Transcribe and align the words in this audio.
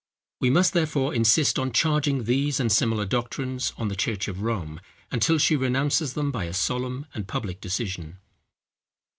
We 0.39 0.49
must 0.49 0.73
therefore 0.73 1.13
insist 1.13 1.59
on 1.59 1.73
charging 1.73 2.23
these 2.23 2.59
and 2.59 2.71
similar 2.71 3.05
doctrines 3.05 3.71
on 3.77 3.87
the 3.87 3.95
church 3.95 4.27
of 4.27 4.41
Rome, 4.41 4.81
until 5.11 5.37
she 5.37 5.55
renounces 5.55 6.15
them 6.15 6.31
by 6.31 6.45
a 6.45 6.53
solemn 6.55 7.05
and 7.13 7.27
public 7.27 7.61
decision. 7.61 8.17